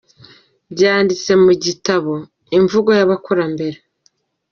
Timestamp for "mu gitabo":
1.43-2.13